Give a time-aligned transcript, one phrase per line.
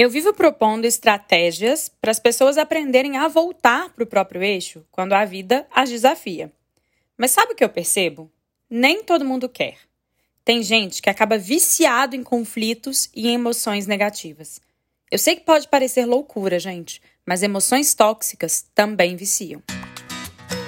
[0.00, 5.12] Eu vivo propondo estratégias para as pessoas aprenderem a voltar para o próprio eixo quando
[5.12, 6.52] a vida as desafia.
[7.16, 8.30] Mas sabe o que eu percebo?
[8.70, 9.76] Nem todo mundo quer.
[10.44, 14.60] Tem gente que acaba viciado em conflitos e em emoções negativas.
[15.10, 19.60] Eu sei que pode parecer loucura, gente, mas emoções tóxicas também viciam.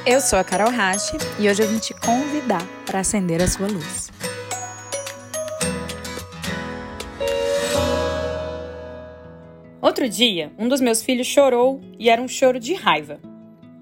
[0.05, 3.69] Eu sou a Carol Rache e hoje eu vim te convidar para acender a sua
[3.69, 4.11] luz.
[9.83, 13.19] Outro dia, um dos meus filhos chorou e era um choro de raiva.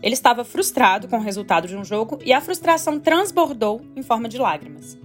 [0.01, 4.29] Ele estava frustrado com o resultado de um jogo e a frustração transbordou em forma
[4.29, 4.97] de lágrimas.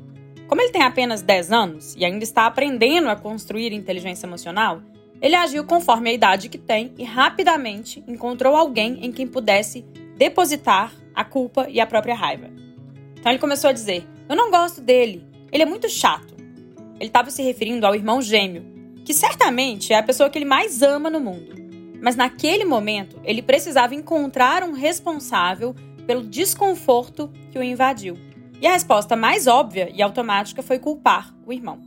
[0.48, 4.84] Como ele tem apenas 10 anos e ainda está aprendendo a construir inteligência emocional,
[5.20, 9.84] ele agiu conforme a idade que tem e rapidamente encontrou alguém em quem pudesse
[10.16, 12.52] depositar a culpa e a própria raiva.
[13.18, 16.36] Então ele começou a dizer: Eu não gosto dele, ele é muito chato.
[17.00, 18.73] Ele estava se referindo ao irmão gêmeo,
[19.04, 21.56] que certamente é a pessoa que ele mais ama no mundo.
[22.02, 25.73] Mas naquele momento, ele precisava encontrar um responsável
[26.06, 28.18] pelo desconforto que o invadiu.
[28.62, 31.80] E a resposta mais óbvia e automática foi culpar o irmão.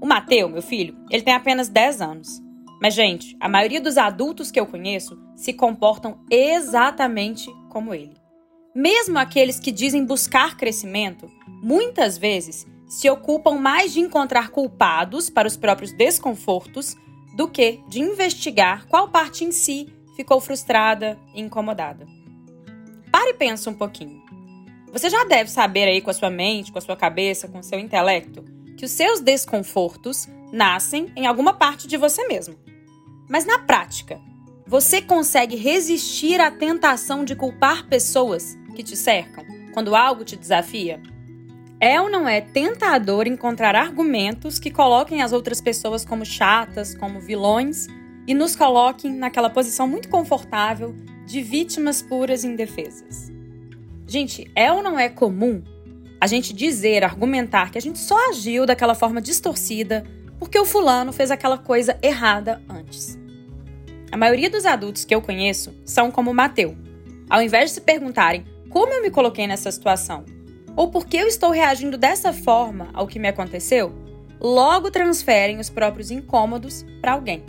[0.00, 2.42] O Mateu, meu filho, ele tem apenas 10 anos.
[2.80, 8.14] Mas, gente, a maioria dos adultos que eu conheço se comportam exatamente como ele.
[8.74, 11.30] Mesmo aqueles que dizem buscar crescimento,
[11.62, 16.96] muitas vezes se ocupam mais de encontrar culpados para os próprios desconfortos
[17.34, 22.06] do que de investigar qual parte em si ficou frustrada e incomodada.
[23.10, 24.22] Pare e pensa um pouquinho.
[24.92, 27.64] Você já deve saber aí com a sua mente, com a sua cabeça, com o
[27.64, 28.44] seu intelecto,
[28.78, 32.54] que os seus desconfortos nascem em alguma parte de você mesmo.
[33.28, 34.20] Mas na prática,
[34.64, 41.02] você consegue resistir à tentação de culpar pessoas que te cercam quando algo te desafia?
[41.84, 47.20] É ou não é tentador encontrar argumentos que coloquem as outras pessoas como chatas, como
[47.20, 47.88] vilões
[48.26, 50.94] e nos coloquem naquela posição muito confortável
[51.26, 53.30] de vítimas puras e indefesas?
[54.06, 55.62] Gente, é ou não é comum
[56.18, 60.04] a gente dizer, argumentar que a gente só agiu daquela forma distorcida
[60.38, 63.18] porque o fulano fez aquela coisa errada antes?
[64.10, 66.78] A maioria dos adultos que eu conheço são como o Mateu.
[67.28, 70.24] Ao invés de se perguntarem como eu me coloquei nessa situação,
[70.76, 73.92] ou porque eu estou reagindo dessa forma ao que me aconteceu,
[74.40, 77.44] logo transferem os próprios incômodos para alguém.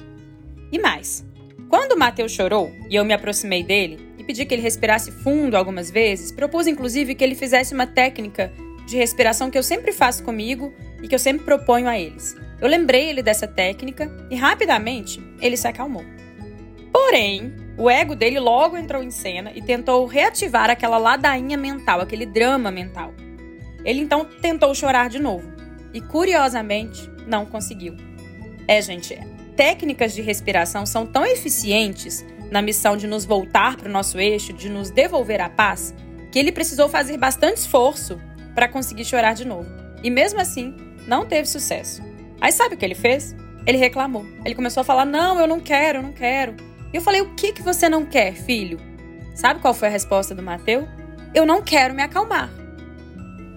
[0.71, 1.25] E mais,
[1.69, 5.55] quando o Mateus chorou e eu me aproximei dele e pedi que ele respirasse fundo
[5.55, 8.51] algumas vezes, propus inclusive que ele fizesse uma técnica
[8.85, 10.71] de respiração que eu sempre faço comigo
[11.01, 12.35] e que eu sempre proponho a eles.
[12.61, 16.05] Eu lembrei ele dessa técnica e rapidamente ele se acalmou.
[16.91, 22.25] Porém, o ego dele logo entrou em cena e tentou reativar aquela ladainha mental, aquele
[22.25, 23.13] drama mental.
[23.83, 25.51] Ele então tentou chorar de novo
[25.93, 27.95] e, curiosamente, não conseguiu.
[28.67, 29.19] É, gente,
[29.55, 34.53] técnicas de respiração são tão eficientes na missão de nos voltar para o nosso eixo,
[34.53, 35.93] de nos devolver a paz,
[36.31, 38.19] que ele precisou fazer bastante esforço
[38.53, 39.69] para conseguir chorar de novo.
[40.01, 40.75] E mesmo assim,
[41.07, 42.01] não teve sucesso.
[42.39, 43.35] Aí sabe o que ele fez?
[43.65, 44.25] Ele reclamou.
[44.43, 46.55] Ele começou a falar: Não, eu não quero, eu não quero.
[46.95, 48.79] E eu falei: O que, que você não quer, filho?
[49.35, 50.87] Sabe qual foi a resposta do Mateu?
[51.33, 52.49] Eu não quero me acalmar.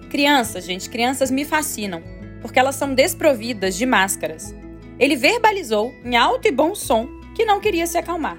[0.09, 2.03] Crianças, gente, crianças me fascinam,
[2.41, 4.53] porque elas são desprovidas de máscaras.
[4.99, 8.37] Ele verbalizou em alto e bom som que não queria se acalmar.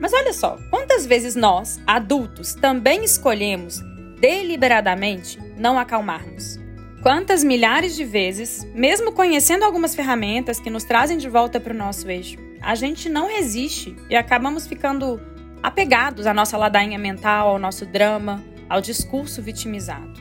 [0.00, 3.80] Mas olha só, quantas vezes nós, adultos, também escolhemos
[4.18, 6.58] deliberadamente não acalmarmos?
[7.00, 11.76] Quantas milhares de vezes, mesmo conhecendo algumas ferramentas que nos trazem de volta para o
[11.76, 15.20] nosso eixo, a gente não resiste e acabamos ficando
[15.62, 20.12] apegados à nossa ladainha mental, ao nosso drama, ao discurso vitimizado.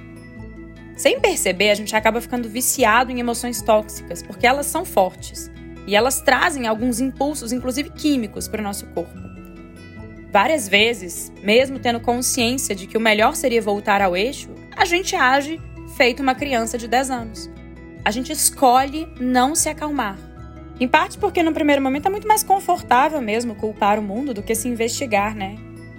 [0.97, 5.49] Sem perceber, a gente acaba ficando viciado em emoções tóxicas, porque elas são fortes
[5.87, 9.17] e elas trazem alguns impulsos, inclusive químicos, para o nosso corpo.
[10.31, 15.15] Várias vezes, mesmo tendo consciência de que o melhor seria voltar ao eixo, a gente
[15.15, 15.61] age
[15.95, 17.49] feito uma criança de 10 anos.
[18.03, 20.17] A gente escolhe não se acalmar,
[20.79, 24.43] em parte porque no primeiro momento é muito mais confortável mesmo culpar o mundo do
[24.43, 25.55] que se investigar, né?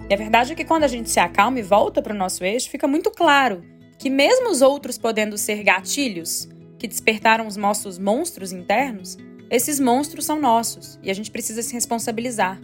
[0.08, 2.44] E a verdade é que quando a gente se acalma e volta para o nosso
[2.44, 3.64] eixo, fica muito claro
[3.98, 9.16] que mesmo os outros podendo ser gatilhos que despertaram os nossos monstros internos,
[9.50, 12.60] esses monstros são nossos e a gente precisa se responsabilizar.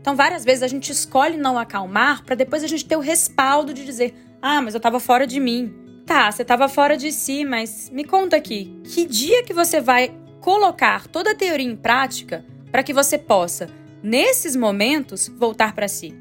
[0.00, 3.74] Então, várias vezes a gente escolhe não acalmar para depois a gente ter o respaldo
[3.74, 5.72] de dizer: "Ah, mas eu estava fora de mim".
[6.06, 10.12] Tá, você estava fora de si, mas me conta aqui, que dia que você vai
[10.40, 13.68] colocar toda a teoria em prática para que você possa,
[14.02, 16.14] nesses momentos, voltar para si.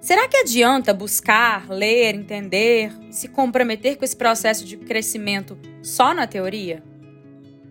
[0.00, 6.26] Será que adianta buscar, ler, entender, se comprometer com esse processo de crescimento só na
[6.26, 6.82] teoria?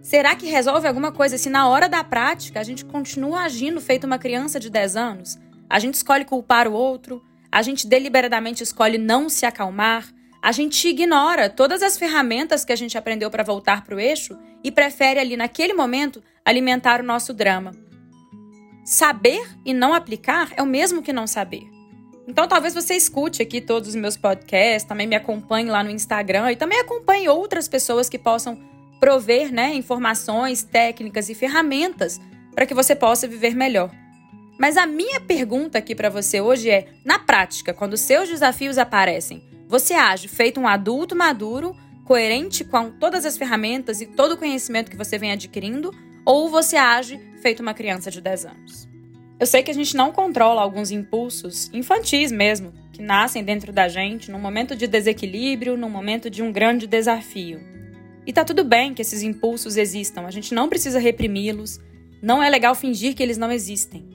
[0.01, 4.03] Será que resolve alguma coisa se na hora da prática a gente continua agindo feito
[4.03, 5.39] uma criança de 10 anos?
[5.69, 10.05] A gente escolhe culpar o outro, a gente deliberadamente escolhe não se acalmar,
[10.45, 14.38] a gente ignora todas as ferramentas que a gente aprendeu para voltar para o eixo
[14.63, 17.71] e prefere ali naquele momento alimentar o nosso drama.
[18.86, 21.63] Saber e não aplicar é o mesmo que não saber.
[22.27, 26.51] Então talvez você escute aqui todos os meus podcasts, também me acompanhe lá no Instagram
[26.51, 28.56] e também acompanhe outras pessoas que possam
[29.00, 32.21] prover né, informações, técnicas e ferramentas
[32.53, 33.89] para que você possa viver melhor.
[34.59, 39.55] Mas a minha pergunta aqui para você hoje é: na prática, quando seus desafios aparecem,
[39.67, 44.91] você age feito um adulto maduro, coerente com todas as ferramentas e todo o conhecimento
[44.91, 45.91] que você vem adquirindo,
[46.23, 48.88] ou você age feito uma criança de 10 anos?
[49.39, 53.88] Eu sei que a gente não controla alguns impulsos infantis mesmo, que nascem dentro da
[53.89, 57.59] gente num momento de desequilíbrio, num momento de um grande desafio.
[58.25, 61.79] E tá tudo bem que esses impulsos existam, a gente não precisa reprimi-los,
[62.21, 64.07] não é legal fingir que eles não existem.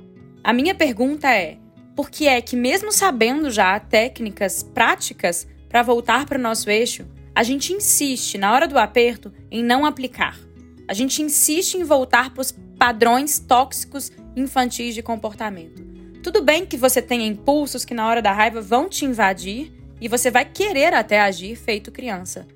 [0.42, 1.58] A minha pergunta é:
[2.00, 7.06] por que é que, mesmo sabendo já técnicas práticas para voltar para o nosso eixo,
[7.34, 10.40] a gente insiste, na hora do aperto, em não aplicar?
[10.88, 15.84] A gente insiste em voltar para os padrões tóxicos infantis de comportamento.
[16.22, 19.70] Tudo bem que você tenha impulsos que, na hora da raiva, vão te invadir
[20.00, 22.48] e você vai querer até agir feito criança.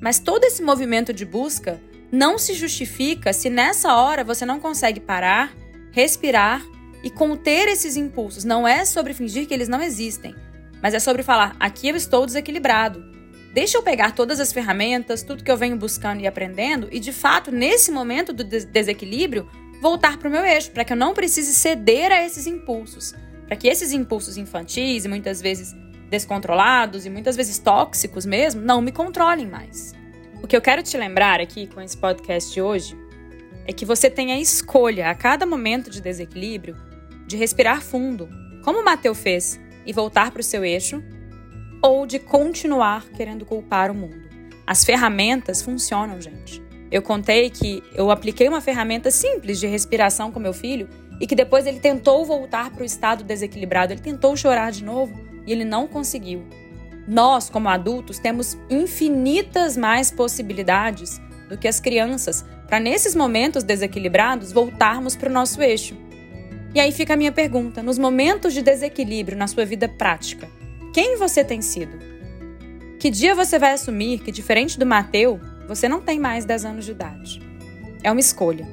[0.00, 1.78] Mas todo esse movimento de busca
[2.10, 5.54] não se justifica se nessa hora você não consegue parar,
[5.92, 6.64] respirar
[7.06, 10.34] e conter esses impulsos não é sobre fingir que eles não existem,
[10.82, 13.00] mas é sobre falar: aqui eu estou desequilibrado.
[13.54, 17.12] Deixa eu pegar todas as ferramentas, tudo que eu venho buscando e aprendendo, e de
[17.12, 19.48] fato, nesse momento do des desequilíbrio,
[19.80, 23.14] voltar para o meu eixo, para que eu não precise ceder a esses impulsos.
[23.46, 25.76] Para que esses impulsos infantis e muitas vezes
[26.10, 29.94] descontrolados e muitas vezes tóxicos mesmo não me controlem mais.
[30.42, 32.98] O que eu quero te lembrar aqui com esse podcast de hoje
[33.64, 36.76] é que você tem a escolha a cada momento de desequilíbrio
[37.26, 38.28] de respirar fundo,
[38.62, 41.02] como Mateu fez, e voltar para o seu eixo,
[41.82, 44.26] ou de continuar querendo culpar o mundo.
[44.66, 46.62] As ferramentas funcionam, gente.
[46.90, 50.88] Eu contei que eu apliquei uma ferramenta simples de respiração com meu filho
[51.20, 55.14] e que depois ele tentou voltar para o estado desequilibrado, ele tentou chorar de novo
[55.46, 56.44] e ele não conseguiu.
[57.06, 64.52] Nós, como adultos, temos infinitas mais possibilidades do que as crianças para, nesses momentos desequilibrados,
[64.52, 65.96] voltarmos para o nosso eixo.
[66.76, 70.46] E aí fica a minha pergunta: nos momentos de desequilíbrio na sua vida prática,
[70.92, 71.98] quem você tem sido?
[72.98, 76.84] Que dia você vai assumir que, diferente do Mateu, você não tem mais 10 anos
[76.84, 77.40] de idade?
[78.02, 78.68] É uma escolha.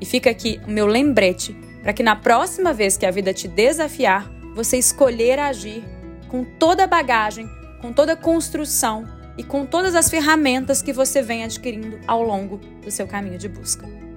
[0.00, 1.52] E fica aqui o meu lembrete
[1.82, 5.82] para que na próxima vez que a vida te desafiar, você escolher agir
[6.28, 7.48] com toda a bagagem,
[7.80, 9.04] com toda a construção
[9.36, 13.48] e com todas as ferramentas que você vem adquirindo ao longo do seu caminho de
[13.48, 14.07] busca.